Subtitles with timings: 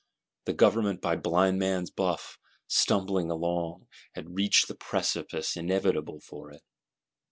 [0.45, 3.85] The Government by Blind man's buff, stumbling along,
[4.15, 6.63] has reached the precipice inevitable for it.